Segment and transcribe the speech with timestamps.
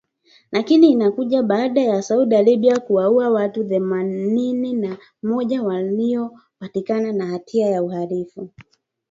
[0.51, 7.83] Lakini inakuja baada ya Saudi Arabia kuwaua watu themanini na moja waliopatikana na hatia ya
[7.83, 8.49] uhalifu